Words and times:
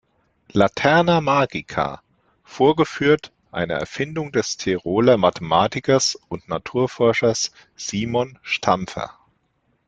Laterna 0.53 1.21
magica 1.21 2.01
vorgeführt, 2.43 3.31
einer 3.51 3.75
Erfindung 3.75 4.31
des 4.31 4.57
Tiroler 4.57 5.17
Mathematikers 5.17 6.17
und 6.27 6.49
Naturforschers 6.49 7.51
Simon 7.75 8.39
Stampfer. 8.41 9.19